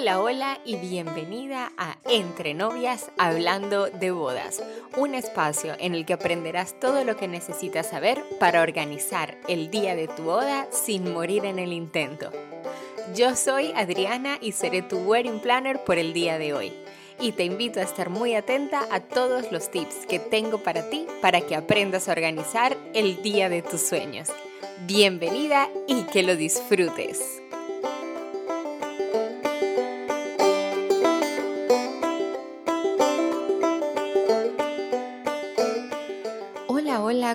Hola, 0.00 0.18
hola 0.18 0.60
y 0.64 0.76
bienvenida 0.76 1.72
a 1.76 1.98
Entre 2.08 2.54
Novias 2.54 3.10
Hablando 3.18 3.90
de 3.90 4.10
Bodas, 4.10 4.62
un 4.96 5.14
espacio 5.14 5.74
en 5.78 5.94
el 5.94 6.06
que 6.06 6.14
aprenderás 6.14 6.74
todo 6.80 7.04
lo 7.04 7.18
que 7.18 7.28
necesitas 7.28 7.90
saber 7.90 8.24
para 8.38 8.62
organizar 8.62 9.36
el 9.46 9.70
día 9.70 9.94
de 9.94 10.08
tu 10.08 10.22
boda 10.22 10.66
sin 10.70 11.12
morir 11.12 11.44
en 11.44 11.58
el 11.58 11.74
intento. 11.74 12.30
Yo 13.14 13.36
soy 13.36 13.72
Adriana 13.76 14.38
y 14.40 14.52
seré 14.52 14.80
tu 14.80 14.96
wedding 15.00 15.38
planner 15.38 15.84
por 15.84 15.98
el 15.98 16.14
día 16.14 16.38
de 16.38 16.54
hoy. 16.54 16.72
Y 17.20 17.32
te 17.32 17.44
invito 17.44 17.78
a 17.78 17.82
estar 17.82 18.08
muy 18.08 18.34
atenta 18.34 18.86
a 18.90 19.00
todos 19.00 19.52
los 19.52 19.70
tips 19.70 20.06
que 20.06 20.18
tengo 20.18 20.62
para 20.62 20.88
ti 20.88 21.06
para 21.20 21.42
que 21.42 21.54
aprendas 21.54 22.08
a 22.08 22.12
organizar 22.12 22.74
el 22.94 23.20
día 23.20 23.50
de 23.50 23.60
tus 23.60 23.82
sueños. 23.82 24.30
Bienvenida 24.86 25.68
y 25.86 26.04
que 26.04 26.22
lo 26.22 26.36
disfrutes. 26.36 27.39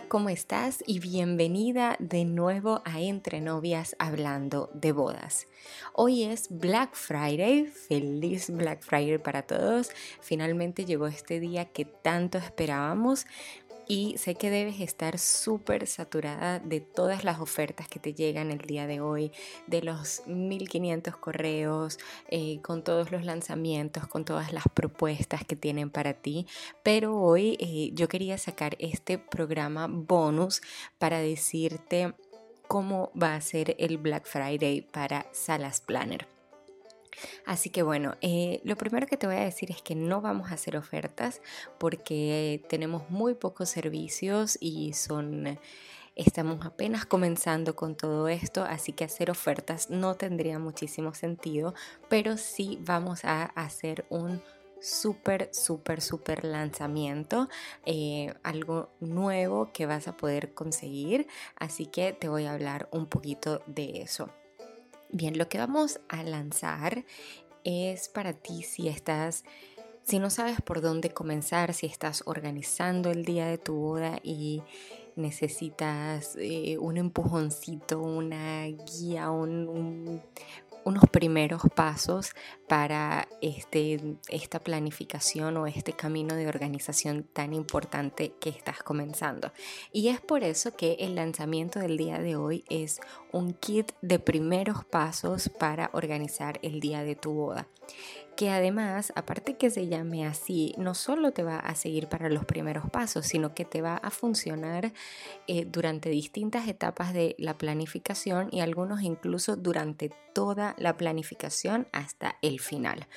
¿Cómo 0.02 0.28
estás? 0.30 0.84
Y 0.86 1.00
bienvenida 1.00 1.96
de 2.00 2.26
nuevo 2.26 2.82
a 2.84 3.00
Entre 3.00 3.40
Novias 3.40 3.96
hablando 3.98 4.70
de 4.74 4.92
bodas. 4.92 5.48
Hoy 5.94 6.24
es 6.24 6.48
Black 6.50 6.96
Friday, 6.96 7.66
feliz 7.66 8.50
Black 8.50 8.82
Friday 8.84 9.18
para 9.20 9.44
todos. 9.44 9.92
Finalmente 10.20 10.84
llegó 10.84 11.08
este 11.08 11.40
día 11.40 11.66
que 11.66 11.86
tanto 11.86 12.38
esperábamos 12.38 13.26
y 13.88 14.18
sé 14.18 14.36
que 14.36 14.50
debes 14.50 14.80
estar 14.80 15.20
súper 15.20 15.88
saturada 15.88 16.60
de 16.60 16.82
todas 16.82 17.24
las 17.24 17.40
ofertas 17.40 17.88
que 17.88 18.00
te 18.00 18.14
llegan 18.14 18.52
el 18.52 18.60
día 18.60 18.88
de 18.88 19.02
hoy, 19.02 19.32
de 19.68 19.82
los 19.82 20.24
1500 20.28 21.16
correos, 21.18 22.00
eh, 22.30 22.60
con 22.62 22.84
todos 22.84 23.12
los 23.12 23.26
lanzamientos, 23.26 24.08
con 24.08 24.26
todas 24.26 24.54
las 24.54 24.66
propuestas 24.74 25.44
que 25.46 25.56
tienen 25.56 25.90
para 25.90 26.14
ti. 26.14 26.48
Pero 26.84 27.16
hoy 27.20 27.58
eh, 27.60 27.92
yo 27.94 28.08
quería 28.08 28.38
sacar 28.38 28.76
este 28.80 29.18
programa 29.18 29.88
bonus 29.90 30.62
para 30.98 31.20
decirte 31.20 32.14
cómo 32.68 33.12
va 33.22 33.36
a 33.36 33.42
ser 33.42 33.76
el 33.80 33.98
Black 33.98 34.26
Friday 34.26 34.82
para 34.82 35.28
Salas 35.32 35.82
Planner. 35.82 36.35
Así 37.46 37.70
que 37.70 37.84
bueno, 37.84 38.16
eh, 38.22 38.62
lo 38.64 38.76
primero 38.76 39.08
que 39.08 39.18
te 39.18 39.28
voy 39.28 39.36
a 39.38 39.42
decir 39.42 39.72
es 39.72 39.82
que 39.82 39.96
no 39.96 40.22
vamos 40.22 40.52
a 40.52 40.56
hacer 40.56 40.78
ofertas 40.78 41.42
porque 41.78 42.64
tenemos 42.70 43.10
muy 43.10 43.36
pocos 43.36 43.70
servicios 43.70 44.58
y 44.60 44.94
son... 44.94 45.60
Estamos 46.18 46.66
apenas 46.66 47.06
comenzando 47.06 47.76
con 47.76 47.96
todo 47.96 48.30
esto, 48.30 48.64
así 48.64 48.94
que 48.94 49.04
hacer 49.04 49.30
ofertas 49.30 49.90
no 49.90 50.16
tendría 50.16 50.60
muchísimo 50.60 51.14
sentido, 51.14 51.74
pero 52.08 52.38
sí 52.38 52.80
vamos 52.86 53.26
a 53.26 53.44
hacer 53.44 54.06
un 54.08 54.42
súper, 54.80 55.50
súper, 55.52 56.02
súper 56.02 56.46
lanzamiento, 56.46 57.50
eh, 57.86 58.34
algo 58.44 58.90
nuevo 59.00 59.72
que 59.74 59.86
vas 59.86 60.08
a 60.08 60.16
poder 60.16 60.54
conseguir, 60.54 61.28
así 61.58 61.86
que 61.86 62.14
te 62.14 62.30
voy 62.30 62.46
a 62.46 62.54
hablar 62.54 62.88
un 62.92 63.08
poquito 63.08 63.62
de 63.66 64.02
eso. 64.02 64.30
Bien, 65.18 65.38
lo 65.38 65.48
que 65.48 65.58
vamos 65.58 66.02
a 66.10 66.24
lanzar 66.24 67.06
es 67.64 68.10
para 68.10 68.34
ti 68.34 68.64
si 68.64 68.90
estás, 68.90 69.46
si 70.04 70.20
no 70.20 70.30
sabes 70.30 70.60
por 70.62 70.82
dónde 70.82 71.10
comenzar, 71.10 71.74
si 71.74 71.86
estás 71.86 72.24
organizando 72.26 73.12
el 73.12 73.24
día 73.24 73.48
de 73.48 73.58
tu 73.58 73.76
boda 73.76 74.20
y 74.24 74.66
necesitas 75.16 76.36
eh, 76.38 76.78
un 76.80 76.98
empujoncito, 76.98 78.02
una 78.02 78.66
guía, 78.66 79.32
un, 79.32 80.22
unos 80.86 81.04
primeros 81.12 81.64
pasos 81.76 82.32
para 82.70 83.28
este, 83.42 84.18
esta 84.30 84.60
planificación 84.60 85.58
o 85.58 85.68
este 85.68 85.94
camino 85.94 86.36
de 86.36 86.48
organización 86.48 87.24
tan 87.24 87.54
importante 87.54 88.34
que 88.40 88.50
estás 88.50 88.82
comenzando. 88.84 89.52
Y 89.92 90.08
es 90.08 90.22
por 90.22 90.44
eso 90.44 90.78
que 90.78 90.94
el 91.00 91.16
lanzamiento 91.16 91.80
del 91.80 91.98
día 91.98 92.20
de 92.20 92.38
hoy 92.38 92.64
es 92.70 93.02
un 93.34 93.54
kit 93.54 93.92
de 94.02 94.20
primeros 94.20 94.86
pasos 94.86 95.50
para 95.50 95.90
organizar 95.92 96.60
el 96.62 96.80
día 96.80 97.04
de 97.04 97.16
tu 97.16 97.34
boda 97.34 97.68
que 98.36 98.50
además, 98.50 99.14
aparte 99.16 99.56
que 99.56 99.70
se 99.70 99.88
llame 99.88 100.26
así, 100.26 100.74
no 100.78 100.94
solo 100.94 101.32
te 101.32 101.44
va 101.44 101.58
a 101.58 101.76
seguir 101.76 102.08
para 102.08 102.30
los 102.30 102.46
primeros 102.46 102.90
pasos, 102.90 103.26
sino 103.26 103.54
que 103.54 103.66
te 103.66 103.82
va 103.82 103.98
a 103.98 104.10
funcionar 104.12 104.92
eh, 105.48 105.66
durante 105.66 106.10
distintas 106.10 106.68
etapas 106.68 107.14
de 107.14 107.36
la 107.40 107.58
planificación 107.58 108.50
y 108.52 108.60
algunos 108.60 109.02
incluso 109.02 109.56
durante 109.56 110.12
toda 110.34 110.76
la 110.78 110.98
planificación 110.98 111.88
hasta 111.92 112.38
el 112.42 112.60
final. 112.60 113.08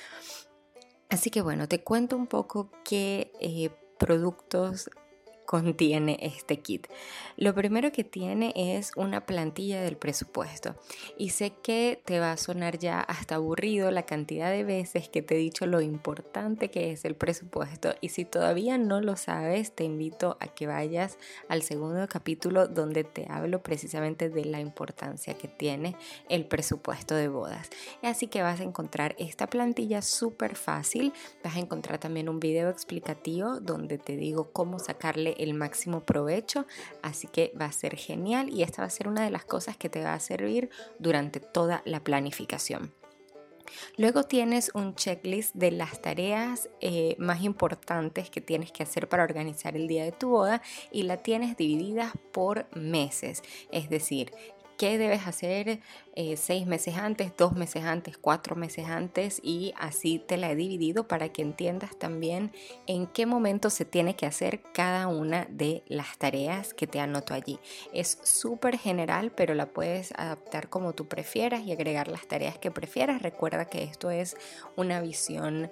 Así 1.09 1.29
que 1.29 1.41
bueno, 1.41 1.67
te 1.67 1.83
cuento 1.83 2.15
un 2.15 2.27
poco 2.27 2.71
qué 2.83 3.31
eh, 3.41 3.71
productos 3.97 4.89
contiene 5.49 6.19
este 6.21 6.59
kit. 6.59 6.85
Lo 7.35 7.55
primero 7.55 7.91
que 7.91 8.03
tiene 8.03 8.53
es 8.55 8.91
una 8.95 9.25
plantilla 9.25 9.81
del 9.81 9.97
presupuesto 9.97 10.75
y 11.17 11.31
sé 11.31 11.53
que 11.63 11.99
te 12.05 12.19
va 12.19 12.33
a 12.33 12.37
sonar 12.37 12.77
ya 12.77 12.99
hasta 12.99 13.33
aburrido 13.33 13.89
la 13.89 14.03
cantidad 14.03 14.51
de 14.51 14.63
veces 14.63 15.09
que 15.09 15.23
te 15.23 15.33
he 15.33 15.37
dicho 15.39 15.65
lo 15.65 15.81
importante 15.81 16.69
que 16.69 16.91
es 16.91 17.03
el 17.03 17.15
presupuesto 17.15 17.95
y 17.99 18.09
si 18.09 18.25
todavía 18.25 18.77
no 18.77 19.01
lo 19.01 19.15
sabes 19.15 19.73
te 19.73 19.85
invito 19.85 20.37
a 20.39 20.49
que 20.49 20.67
vayas 20.67 21.17
al 21.47 21.63
segundo 21.63 22.07
capítulo 22.07 22.67
donde 22.67 23.03
te 23.03 23.25
hablo 23.27 23.63
precisamente 23.63 24.29
de 24.29 24.45
la 24.45 24.59
importancia 24.59 25.33
que 25.33 25.47
tiene 25.47 25.95
el 26.29 26.45
presupuesto 26.45 27.15
de 27.15 27.27
bodas. 27.27 27.71
Así 28.03 28.27
que 28.27 28.43
vas 28.43 28.59
a 28.59 28.63
encontrar 28.63 29.15
esta 29.17 29.47
plantilla 29.47 30.03
súper 30.03 30.55
fácil, 30.55 31.11
vas 31.43 31.55
a 31.55 31.59
encontrar 31.59 31.97
también 31.97 32.29
un 32.29 32.39
video 32.39 32.69
explicativo 32.69 33.59
donde 33.59 33.97
te 33.97 34.15
digo 34.15 34.51
cómo 34.53 34.77
sacarle 34.77 35.37
el 35.39 35.53
máximo 35.53 36.01
provecho, 36.01 36.65
así 37.01 37.27
que 37.27 37.51
va 37.59 37.65
a 37.65 37.71
ser 37.71 37.95
genial 37.95 38.49
y 38.49 38.63
esta 38.63 38.81
va 38.81 38.87
a 38.87 38.91
ser 38.91 39.07
una 39.07 39.23
de 39.23 39.31
las 39.31 39.45
cosas 39.45 39.77
que 39.77 39.89
te 39.89 40.03
va 40.03 40.13
a 40.13 40.19
servir 40.19 40.69
durante 40.99 41.39
toda 41.39 41.81
la 41.85 42.03
planificación. 42.03 42.93
Luego 43.97 44.23
tienes 44.23 44.71
un 44.73 44.95
checklist 44.95 45.55
de 45.55 45.71
las 45.71 46.01
tareas 46.01 46.69
eh, 46.81 47.15
más 47.19 47.43
importantes 47.43 48.29
que 48.29 48.41
tienes 48.41 48.71
que 48.71 48.83
hacer 48.83 49.07
para 49.07 49.23
organizar 49.23 49.75
el 49.75 49.87
día 49.87 50.03
de 50.03 50.11
tu 50.11 50.29
boda 50.29 50.61
y 50.91 51.03
la 51.03 51.17
tienes 51.17 51.57
dividida 51.57 52.13
por 52.31 52.67
meses. 52.75 53.43
Es 53.71 53.89
decir, 53.89 54.31
qué 54.79 54.97
debes 54.97 55.27
hacer 55.27 55.81
eh, 56.15 56.37
seis 56.37 56.65
meses 56.65 56.95
antes, 56.95 57.35
dos 57.35 57.51
meses 57.51 57.83
antes, 57.83 58.17
cuatro 58.17 58.55
meses 58.55 58.87
antes 58.87 59.41
y 59.43 59.73
así 59.77 60.19
te 60.19 60.37
la 60.37 60.49
he 60.49 60.55
dividido 60.55 61.05
para 61.05 61.27
que 61.33 61.41
entiendas 61.41 61.99
también 61.99 62.53
en 62.87 63.05
qué 63.05 63.25
momento 63.25 63.69
se 63.69 63.83
tiene 63.83 64.15
que 64.15 64.25
hacer 64.25 64.61
cada 64.73 65.09
una 65.09 65.45
de 65.49 65.83
las 65.87 66.17
tareas 66.17 66.73
que 66.73 66.87
te 66.87 67.01
anoto 67.01 67.33
allí. 67.33 67.59
Es 67.91 68.19
súper 68.23 68.77
general, 68.77 69.33
pero 69.33 69.53
la 69.53 69.65
puedes 69.65 70.13
adaptar 70.13 70.69
como 70.69 70.93
tú 70.93 71.09
prefieras 71.09 71.61
y 71.63 71.73
agregar 71.73 72.07
las 72.07 72.25
tareas 72.25 72.57
que 72.57 72.71
prefieras. 72.71 73.21
Recuerda 73.21 73.65
que 73.65 73.83
esto 73.83 74.09
es 74.11 74.37
una 74.77 75.01
visión 75.01 75.71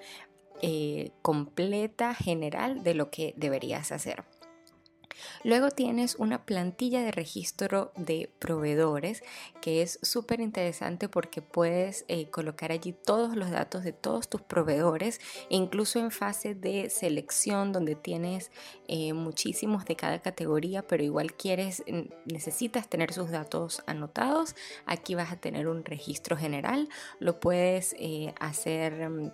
eh, 0.61 1.11
completa, 1.21 2.13
general 2.13 2.83
de 2.83 2.93
lo 2.93 3.09
que 3.09 3.33
deberías 3.37 3.93
hacer. 3.93 4.25
Luego 5.43 5.71
tienes 5.71 6.15
una 6.15 6.45
plantilla 6.45 7.01
de 7.01 7.11
registro 7.11 7.91
de 7.95 8.29
proveedores 8.39 9.23
que 9.61 9.81
es 9.81 9.99
súper 10.01 10.39
interesante 10.39 11.09
porque 11.09 11.41
puedes 11.41 12.05
eh, 12.07 12.29
colocar 12.29 12.71
allí 12.71 12.93
todos 12.93 13.35
los 13.35 13.49
datos 13.49 13.83
de 13.83 13.93
todos 13.93 14.29
tus 14.29 14.41
proveedores, 14.41 15.19
incluso 15.49 15.99
en 15.99 16.11
fase 16.11 16.55
de 16.55 16.89
selección 16.89 17.71
donde 17.71 17.95
tienes 17.95 18.51
eh, 18.87 19.13
muchísimos 19.13 19.85
de 19.85 19.95
cada 19.95 20.19
categoría, 20.19 20.85
pero 20.85 21.03
igual 21.03 21.33
quieres, 21.33 21.83
necesitas 22.25 22.89
tener 22.89 23.13
sus 23.13 23.29
datos 23.29 23.83
anotados. 23.85 24.55
Aquí 24.85 25.15
vas 25.15 25.31
a 25.31 25.37
tener 25.37 25.67
un 25.67 25.83
registro 25.85 26.37
general, 26.37 26.89
lo 27.19 27.39
puedes 27.39 27.95
eh, 27.99 28.33
hacer 28.39 29.09
mm, 29.09 29.31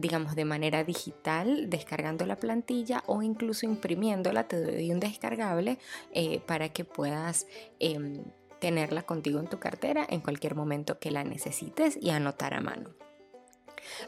digamos, 0.00 0.34
de 0.34 0.44
manera 0.44 0.84
digital, 0.84 1.70
descargando 1.70 2.26
la 2.26 2.36
plantilla 2.36 3.02
o 3.06 3.22
incluso 3.22 3.66
imprimiéndola, 3.66 4.48
te 4.48 4.60
doy 4.60 4.90
un 4.90 5.00
descargable 5.00 5.78
eh, 6.12 6.40
para 6.46 6.70
que 6.70 6.84
puedas 6.84 7.46
em, 7.78 8.24
tenerla 8.60 9.02
contigo 9.02 9.40
en 9.40 9.48
tu 9.48 9.58
cartera 9.58 10.06
en 10.08 10.20
cualquier 10.20 10.54
momento 10.54 10.98
que 10.98 11.10
la 11.10 11.24
necesites 11.24 11.98
y 12.00 12.10
anotar 12.10 12.54
a 12.54 12.60
mano. 12.60 12.90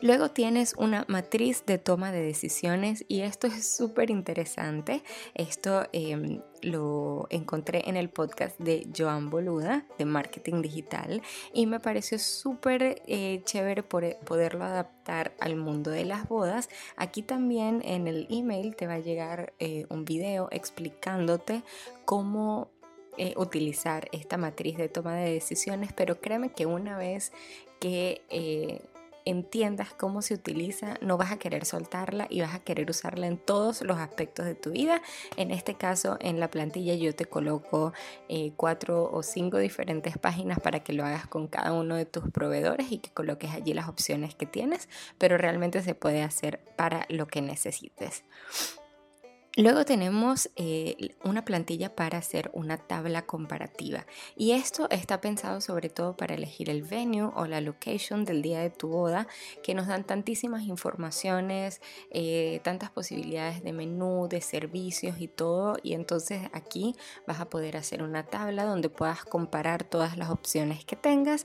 Luego 0.01 0.31
tienes 0.31 0.75
una 0.77 1.05
matriz 1.09 1.65
de 1.67 1.79
toma 1.79 2.13
de 2.13 2.23
decisiones 2.23 3.05
y 3.09 3.21
esto 3.21 3.47
es 3.47 3.75
súper 3.77 4.11
interesante. 4.11 5.03
Esto 5.35 5.87
em, 5.93 6.41
lo 6.63 7.27
encontré 7.31 7.89
en 7.89 7.97
el 7.97 8.09
podcast 8.09 8.59
de 8.59 8.89
Joan 8.97 9.31
Boluda 9.31 9.85
de 9.99 10.05
Marketing 10.05 10.63
Digital 10.63 11.23
y 11.53 11.67
me 11.67 11.81
pareció 11.81 12.19
súper 12.19 13.03
eh, 13.07 13.43
chévere 13.45 13.83
poderlo 13.83 14.65
adaptar 14.65 15.35
al 15.41 15.57
mundo 15.57 15.91
de 15.91 16.05
las 16.05 16.29
bodas. 16.29 16.69
Aquí 16.97 17.23
también 17.23 17.83
en 17.85 18.07
el 18.07 18.27
email 18.31 18.77
te 18.77 18.87
va 18.87 18.95
a 18.95 19.01
llegar 19.01 19.53
eh, 19.59 19.87
un 19.89 20.05
video 20.05 20.49
explicándote 20.51 21.63
cómo 22.05 22.71
eh, 23.19 23.35
utilizar 23.37 24.09
esta 24.13 24.39
matriz 24.39 24.79
de 24.79 24.89
toma 24.89 25.15
de 25.17 25.33
decisiones, 25.33 25.93
pero 25.93 26.21
créeme 26.21 26.51
que 26.53 26.67
una 26.67 26.97
vez 26.97 27.33
que 27.79 28.23
entiendas 29.25 29.95
cómo 29.95 30.23
se 30.23 30.35
utiliza, 30.35 30.97
no 31.01 31.17
vas 31.17 31.33
a 31.33 31.39
querer 31.39 31.65
soltarla 31.65 32.27
y 32.31 32.41
vas 32.41 32.55
a 32.55 32.61
querer 32.61 32.91
usarla 32.91 33.27
en 33.27 33.39
todos 33.39 33.83
los 33.83 33.99
aspectos 33.99 34.47
de 34.47 34.55
tu 34.55 34.71
vida. 34.71 35.03
En 35.37 35.51
este 35.51 35.75
caso, 35.75 36.17
en 36.21 36.41
la 36.41 36.51
plantilla 36.51 36.95
yo 36.95 37.15
te 37.15 37.27
coloco 37.27 37.93
eh, 38.29 38.53
cuatro 38.57 39.11
o 39.13 39.23
cinco 39.23 39.59
diferentes 39.59 40.19
páginas 40.19 40.61
para 40.61 40.81
que 40.81 40.93
lo 40.93 41.05
hagas 41.05 41.27
con 41.27 41.49
cada 41.49 41.73
uno 41.73 41.97
de 41.97 42.07
tus 42.07 42.31
proveedores 42.31 42.91
y 42.91 42.99
que 42.99 43.11
coloques 43.11 43.51
allí 43.51 43.75
las 43.75 43.89
opciones 43.89 44.35
que 44.35 44.47
tienes, 44.47 44.89
pero 45.19 45.39
realmente 45.39 45.83
se 45.83 45.95
puede 45.95 46.23
hacer 46.23 46.61
para 46.77 47.07
lo 47.09 47.27
que 47.27 47.43
necesites. 47.43 48.25
Luego 49.57 49.85
tenemos 49.85 50.49
eh, 50.57 51.15
una 51.25 51.45
plantilla 51.45 51.95
para 51.95 52.17
hacer 52.17 52.51
una 52.55 52.79
tabla 52.79 53.27
comparativa 53.27 54.07
y 54.35 54.53
esto 54.53 54.89
está 54.89 55.21
pensado 55.21 55.61
sobre 55.61 55.91
todo 55.91 56.17
para 56.17 56.35
elegir 56.35 56.71
el 56.71 56.83
venue 56.83 57.31
o 57.35 57.45
la 57.45 57.61
location 57.61 58.25
del 58.25 58.41
día 58.41 58.61
de 58.61 58.71
tu 58.71 58.89
boda 58.89 59.29
que 59.63 59.75
nos 59.75 59.89
dan 59.89 60.05
tantísimas 60.05 60.63
informaciones, 60.63 61.83
eh, 62.13 62.61
tantas 62.65 62.89
posibilidades 62.89 63.63
de 63.63 63.75
menú, 63.75 64.27
de 64.27 64.41
servicios 64.41 65.21
y 65.21 65.29
todo 65.29 65.77
y 65.83 65.93
entonces 65.93 66.49
aquí 66.55 66.97
vas 67.27 67.39
a 67.39 67.51
poder 67.51 67.77
hacer 67.77 68.03
una 68.03 68.23
tabla 68.23 68.65
donde 68.65 68.89
puedas 68.89 69.23
comparar 69.23 69.85
todas 69.85 70.17
las 70.17 70.31
opciones 70.31 70.87
que 70.87 70.97
tengas 70.97 71.45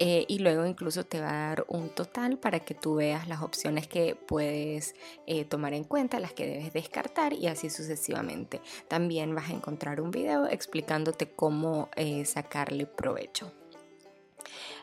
eh, 0.00 0.24
y 0.26 0.40
luego 0.40 0.66
incluso 0.66 1.06
te 1.06 1.20
va 1.20 1.30
a 1.30 1.48
dar 1.50 1.66
un 1.68 1.88
total 1.88 2.36
para 2.36 2.58
que 2.58 2.74
tú 2.74 2.96
veas 2.96 3.28
las 3.28 3.42
opciones 3.42 3.86
que 3.86 4.16
puedes 4.16 4.96
tomar 5.48 5.72
en 5.72 5.84
cuenta, 5.84 6.18
las 6.18 6.32
que 6.32 6.46
debes 6.46 6.72
descartar 6.72 7.32
y 7.32 7.43
así 7.46 7.70
sucesivamente. 7.70 8.60
También 8.88 9.34
vas 9.34 9.50
a 9.50 9.54
encontrar 9.54 10.00
un 10.00 10.10
video 10.10 10.46
explicándote 10.46 11.30
cómo 11.30 11.88
eh, 11.96 12.24
sacarle 12.24 12.86
provecho. 12.86 13.52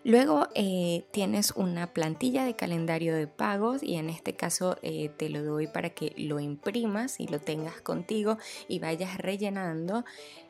Luego 0.03 0.47
eh, 0.55 1.05
tienes 1.11 1.51
una 1.51 1.93
plantilla 1.93 2.43
de 2.43 2.55
calendario 2.55 3.15
de 3.15 3.27
pagos 3.27 3.83
y 3.83 3.95
en 3.95 4.09
este 4.09 4.35
caso 4.35 4.77
eh, 4.81 5.09
te 5.15 5.29
lo 5.29 5.43
doy 5.43 5.67
para 5.67 5.91
que 5.91 6.13
lo 6.17 6.39
imprimas 6.39 7.19
y 7.19 7.27
lo 7.27 7.39
tengas 7.39 7.81
contigo 7.81 8.37
y 8.67 8.79
vayas 8.79 9.19
rellenando 9.19 10.03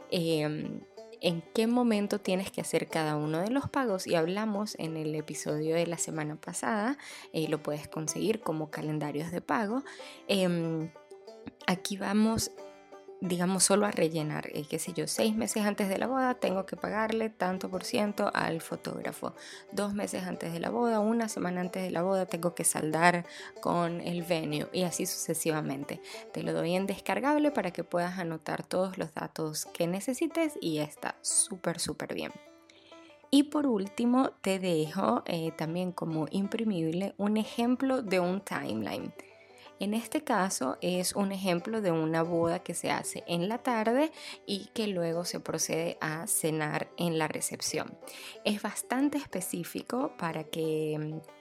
em, 0.09 0.79
en 1.19 1.43
qué 1.53 1.67
momento 1.67 2.19
tienes 2.19 2.49
que 2.49 2.61
hacer 2.61 2.87
cada 2.87 3.17
uno 3.17 3.41
de 3.41 3.49
los 3.49 3.69
pagos 3.69 4.07
y 4.07 4.15
hablamos 4.15 4.75
en 4.79 4.95
el 4.95 5.13
episodio 5.15 5.75
de 5.75 5.85
la 5.85 5.97
semana 5.97 6.37
pasada, 6.37 6.97
lo 7.33 7.61
puedes 7.61 7.89
conseguir 7.89 8.39
como 8.39 8.71
calendarios 8.71 9.31
de 9.31 9.41
pago. 9.41 9.83
Aquí 11.67 11.97
vamos 11.97 12.51
digamos, 13.21 13.63
solo 13.63 13.85
a 13.85 13.91
rellenar, 13.91 14.47
eh, 14.47 14.65
qué 14.67 14.79
sé 14.79 14.93
yo, 14.93 15.07
seis 15.07 15.35
meses 15.35 15.63
antes 15.63 15.87
de 15.87 15.99
la 15.99 16.07
boda 16.07 16.33
tengo 16.33 16.65
que 16.65 16.75
pagarle 16.75 17.29
tanto 17.29 17.69
por 17.69 17.83
ciento 17.83 18.31
al 18.33 18.61
fotógrafo. 18.61 19.35
Dos 19.71 19.93
meses 19.93 20.23
antes 20.23 20.51
de 20.51 20.59
la 20.59 20.71
boda, 20.71 20.99
una 20.99 21.29
semana 21.29 21.61
antes 21.61 21.83
de 21.83 21.91
la 21.91 22.01
boda 22.01 22.25
tengo 22.25 22.55
que 22.55 22.63
saldar 22.63 23.25
con 23.61 24.01
el 24.01 24.23
venue 24.23 24.67
y 24.73 24.83
así 24.83 25.05
sucesivamente. 25.05 26.01
Te 26.33 26.41
lo 26.41 26.51
doy 26.51 26.75
en 26.75 26.87
descargable 26.87 27.51
para 27.51 27.71
que 27.71 27.83
puedas 27.83 28.17
anotar 28.17 28.63
todos 28.65 28.97
los 28.97 29.13
datos 29.13 29.67
que 29.67 29.85
necesites 29.85 30.57
y 30.59 30.79
está 30.79 31.15
súper, 31.21 31.79
súper 31.79 32.15
bien. 32.15 32.31
Y 33.29 33.43
por 33.43 33.67
último, 33.67 34.31
te 34.41 34.57
dejo 34.57 35.21
eh, 35.25 35.51
también 35.55 35.91
como 35.91 36.25
imprimible 36.31 37.13
un 37.17 37.37
ejemplo 37.37 38.01
de 38.01 38.19
un 38.19 38.41
timeline. 38.41 39.13
En 39.81 39.95
este 39.95 40.23
caso 40.23 40.77
es 40.81 41.15
un 41.15 41.31
ejemplo 41.31 41.81
de 41.81 41.91
una 41.91 42.21
boda 42.21 42.59
que 42.59 42.75
se 42.75 42.91
hace 42.91 43.23
en 43.25 43.49
la 43.49 43.57
tarde 43.57 44.11
y 44.45 44.67
que 44.75 44.85
luego 44.85 45.25
se 45.25 45.39
procede 45.39 45.97
a 46.01 46.27
cenar 46.27 46.91
en 46.97 47.17
la 47.17 47.27
recepción. 47.27 47.97
Es 48.45 48.61
bastante 48.61 49.17
específico 49.17 50.15
para 50.19 50.43
que 50.43 50.99
mm, 50.99 51.40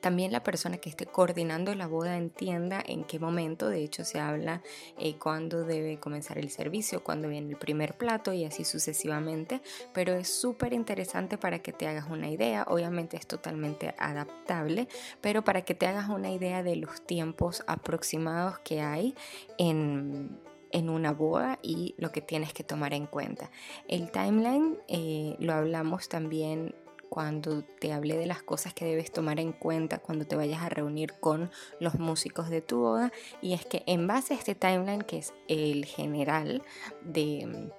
también 0.00 0.32
la 0.32 0.42
persona 0.42 0.78
que 0.78 0.88
esté 0.88 1.06
coordinando 1.06 1.74
la 1.74 1.86
boda 1.86 2.16
entienda 2.16 2.82
en 2.86 3.04
qué 3.04 3.18
momento, 3.18 3.68
de 3.68 3.82
hecho 3.82 4.04
se 4.04 4.20
habla 4.20 4.62
eh, 4.98 5.16
cuándo 5.16 5.64
debe 5.64 5.98
comenzar 5.98 6.38
el 6.38 6.50
servicio, 6.50 7.02
cuándo 7.02 7.28
viene 7.28 7.50
el 7.50 7.56
primer 7.56 7.96
plato 7.96 8.32
y 8.32 8.44
así 8.44 8.64
sucesivamente, 8.64 9.60
pero 9.92 10.14
es 10.14 10.28
súper 10.28 10.72
interesante 10.72 11.38
para 11.38 11.60
que 11.60 11.72
te 11.72 11.86
hagas 11.86 12.08
una 12.10 12.28
idea, 12.28 12.64
obviamente 12.68 13.16
es 13.16 13.26
totalmente 13.26 13.94
adaptable, 13.98 14.88
pero 15.20 15.42
para 15.42 15.62
que 15.62 15.74
te 15.74 15.86
hagas 15.86 16.08
una 16.08 16.30
idea 16.30 16.62
de 16.62 16.76
los 16.76 17.02
tiempos 17.04 17.62
aproximados 17.66 18.58
que 18.60 18.80
hay 18.80 19.14
en, 19.58 20.38
una 20.72 21.12
boda 21.12 21.58
y 21.62 21.94
lo 21.98 22.12
que 22.12 22.20
tienes 22.20 22.52
que 22.52 22.62
tomar 22.62 22.94
en 22.94 23.06
cuenta. 23.06 23.50
El 23.88 24.10
timeline 24.10 24.78
eh, 24.88 25.36
lo 25.38 25.52
hablamos 25.52 26.08
también 26.08 26.74
cuando 27.08 27.62
te 27.62 27.92
hablé 27.92 28.16
de 28.16 28.26
las 28.26 28.42
cosas 28.42 28.74
que 28.74 28.84
debes 28.84 29.10
tomar 29.12 29.40
en 29.40 29.52
cuenta 29.52 29.98
cuando 29.98 30.26
te 30.26 30.36
vayas 30.36 30.62
a 30.62 30.68
reunir 30.68 31.14
con 31.20 31.50
los 31.80 31.98
músicos 31.98 32.50
de 32.50 32.60
tu 32.60 32.78
boda 32.78 33.12
y 33.40 33.54
es 33.54 33.64
que 33.64 33.82
en 33.86 34.06
base 34.06 34.34
a 34.34 34.36
este 34.36 34.54
timeline 34.54 35.02
que 35.02 35.18
es 35.18 35.32
el 35.48 35.84
general 35.84 36.62
de 37.02 37.70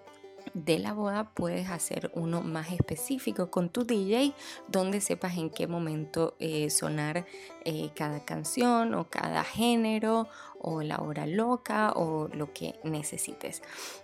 de 0.53 0.79
la 0.79 0.93
boda 0.93 1.31
puedes 1.33 1.69
hacer 1.69 2.11
uno 2.13 2.41
más 2.41 2.71
específico 2.71 3.49
con 3.51 3.69
tu 3.69 3.85
DJ 3.85 4.33
donde 4.67 5.01
sepas 5.01 5.37
en 5.37 5.49
qué 5.49 5.67
momento 5.67 6.35
eh, 6.39 6.69
sonar 6.69 7.25
eh, 7.65 7.91
cada 7.95 8.25
canción 8.25 8.93
o 8.93 9.09
cada 9.09 9.43
género 9.43 10.27
o 10.59 10.81
la 10.81 10.97
hora 10.97 11.25
loca 11.25 11.93
o 11.95 12.27
lo 12.33 12.53
que 12.53 12.79
necesites. 12.83 13.61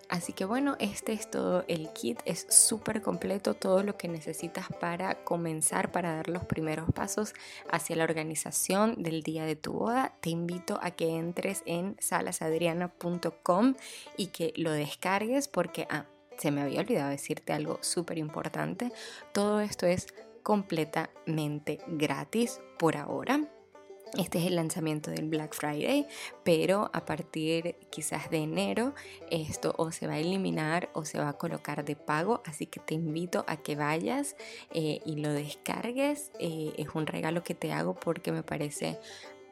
Así 0.09 0.33
que 0.33 0.45
bueno, 0.45 0.75
este 0.79 1.13
es 1.13 1.29
todo 1.29 1.65
el 1.67 1.91
kit, 1.93 2.19
es 2.25 2.45
súper 2.49 3.01
completo, 3.01 3.53
todo 3.53 3.83
lo 3.83 3.97
que 3.97 4.07
necesitas 4.07 4.67
para 4.79 5.23
comenzar, 5.23 5.91
para 5.91 6.15
dar 6.15 6.29
los 6.29 6.45
primeros 6.45 6.91
pasos 6.93 7.33
hacia 7.69 7.95
la 7.95 8.03
organización 8.03 9.01
del 9.01 9.23
día 9.23 9.45
de 9.45 9.55
tu 9.55 9.73
boda. 9.73 10.13
Te 10.21 10.29
invito 10.29 10.79
a 10.81 10.91
que 10.91 11.17
entres 11.17 11.63
en 11.65 11.97
salasadriana.com 11.99 13.75
y 14.17 14.27
que 14.27 14.53
lo 14.55 14.71
descargues 14.71 15.47
porque... 15.47 15.87
Ah, 15.89 16.05
se 16.37 16.51
me 16.51 16.61
había 16.61 16.81
olvidado 16.81 17.09
decirte 17.09 17.53
algo 17.53 17.79
súper 17.81 18.17
importante. 18.17 18.91
Todo 19.33 19.59
esto 19.61 19.85
es 19.85 20.07
completamente 20.43 21.79
gratis 21.87 22.61
por 22.77 22.97
ahora. 22.97 23.41
Este 24.17 24.37
es 24.37 24.45
el 24.45 24.55
lanzamiento 24.55 25.11
del 25.11 25.27
Black 25.27 25.53
Friday, 25.53 26.07
pero 26.43 26.89
a 26.93 27.05
partir 27.05 27.75
quizás 27.89 28.29
de 28.29 28.37
enero 28.37 28.93
esto 29.29 29.73
o 29.77 29.91
se 29.91 30.07
va 30.07 30.13
a 30.13 30.19
eliminar 30.19 30.89
o 30.93 31.03
se 31.03 31.19
va 31.19 31.29
a 31.29 31.33
colocar 31.33 31.83
de 31.83 31.97
pago, 31.97 32.41
así 32.45 32.65
que 32.65 32.79
te 32.79 32.93
invito 32.93 33.43
a 33.47 33.57
que 33.57 33.75
vayas 33.75 34.37
eh, 34.73 35.01
y 35.05 35.17
lo 35.17 35.33
descargues. 35.33 36.31
Eh, 36.39 36.73
es 36.77 36.87
un 36.93 37.07
regalo 37.07 37.43
que 37.43 37.55
te 37.55 37.73
hago 37.73 37.95
porque 37.95 38.31
me 38.31 38.43
parece 38.43 38.99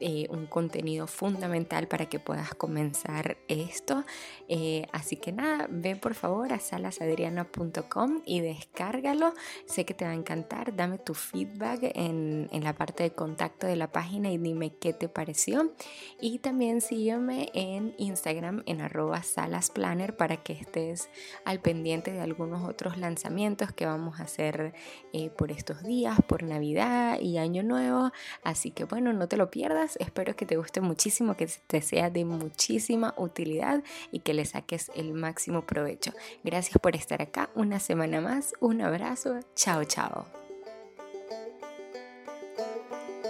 eh, 0.06 0.28
un 0.30 0.48
contenido 0.48 1.08
fundamental 1.08 1.88
para 1.88 2.08
que 2.08 2.20
puedas 2.20 2.54
comenzar 2.56 3.38
esto. 3.48 4.04
Eh, 4.50 4.86
así 4.92 5.16
que 5.16 5.32
nada, 5.32 5.68
ve 5.70 5.96
por 5.96 6.14
favor 6.14 6.52
a 6.52 6.60
salasadriana.com 6.60 8.22
y 8.26 8.42
descárgalo. 8.42 9.34
Sé 9.66 9.86
que 9.86 9.94
te 9.94 10.04
va 10.04 10.12
a 10.12 10.16
encantar. 10.16 10.76
Dame 10.76 10.98
tu 10.98 11.14
feedback 11.14 11.94
en, 11.96 12.50
en 12.52 12.64
la 12.66 12.74
parte 12.74 13.04
de 13.04 13.12
contacto 13.12 13.66
de 13.66 13.78
la 13.78 13.94
página 13.94 14.30
y 14.30 14.38
dime 14.38 14.76
qué 14.76 14.92
te 14.92 15.08
pareció. 15.08 15.72
Y 16.20 16.40
también 16.40 16.82
sígueme 16.82 17.50
en 17.54 17.96
Instagram 17.98 18.64
en 18.66 18.82
arroba 18.82 19.24
salasplanner 19.24 20.18
para 20.18 20.44
que 20.44 20.52
estés 20.52 21.10
al 21.46 21.62
pendiente 21.62 22.12
de 22.12 22.20
algunos 22.20 22.68
otros 22.68 22.98
lanzamientos 22.98 23.72
que 23.72 23.86
vamos 23.86 24.20
a 24.20 24.24
hacer 24.24 24.74
eh, 25.14 25.30
por 25.30 25.50
estos 25.50 25.82
días, 25.82 26.20
por 26.28 26.44
Navidad 26.44 27.22
y 27.22 27.38
Año 27.38 27.64
Nuevo. 27.64 28.12
Así 28.44 28.72
que 28.72 28.84
bueno, 28.84 29.14
no 29.14 29.30
te 29.30 29.38
lo 29.38 29.50
pierdas 29.50 29.93
Espero 30.00 30.36
que 30.36 30.46
te 30.46 30.58
guste 30.58 30.82
muchísimo, 30.82 31.36
que 31.36 31.48
te 31.68 31.82
sea 31.82 32.10
de 32.10 32.26
muchísima 32.26 33.14
utilidad 33.18 33.84
y 34.12 34.20
que 34.20 34.34
le 34.34 34.46
saques 34.46 34.92
el 34.96 35.14
máximo 35.14 35.62
provecho. 35.66 36.12
Gracias 36.44 36.78
por 36.80 36.96
estar 36.96 37.22
acá 37.22 37.50
una 37.56 37.80
semana 37.80 38.22
más. 38.22 38.54
Un 38.60 38.82
abrazo. 38.82 39.40
Chao, 39.56 39.84
chao. 39.86 40.26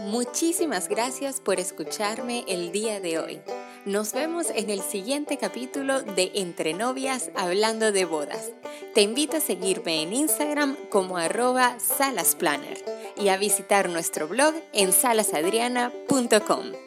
Muchísimas 0.01 0.89
gracias 0.89 1.39
por 1.39 1.59
escucharme 1.59 2.43
el 2.47 2.71
día 2.71 2.99
de 2.99 3.19
hoy. 3.19 3.41
Nos 3.85 4.13
vemos 4.13 4.49
en 4.53 4.69
el 4.69 4.81
siguiente 4.81 5.37
capítulo 5.37 6.01
de 6.01 6.31
Entre 6.35 6.73
Novias 6.73 7.31
Hablando 7.35 7.91
de 7.91 8.05
Bodas. 8.05 8.51
Te 8.93 9.01
invito 9.01 9.37
a 9.37 9.41
seguirme 9.41 10.01
en 10.01 10.13
Instagram 10.13 10.75
como 10.89 11.17
arroba 11.17 11.79
salasplanner 11.79 12.92
y 13.17 13.29
a 13.29 13.37
visitar 13.37 13.89
nuestro 13.89 14.27
blog 14.27 14.53
en 14.73 14.91
salasadriana.com. 14.91 16.82